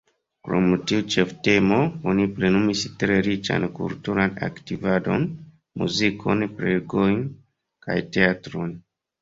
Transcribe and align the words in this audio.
Krom 0.45 0.69
tiu 0.91 1.01
ĉeftemo, 1.15 1.77
oni 2.13 2.25
plenumis 2.39 2.85
tre 3.03 3.19
riĉan 3.27 3.67
kulturan 3.81 4.33
aktivadon: 4.49 5.29
muzikon, 5.83 6.45
prelegojn 6.57 7.25
kaj 7.89 8.01
teatron. 8.19 8.75